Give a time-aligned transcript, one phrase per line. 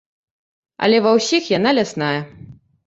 [0.87, 2.19] Але ва ўсіх яна лясная.